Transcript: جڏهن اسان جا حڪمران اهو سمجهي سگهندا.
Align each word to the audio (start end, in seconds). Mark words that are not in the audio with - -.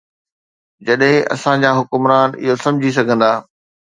جڏهن 0.87 1.27
اسان 1.35 1.57
جا 1.65 1.71
حڪمران 1.81 2.29
اهو 2.47 2.57
سمجهي 2.63 2.91
سگهندا. 2.97 3.31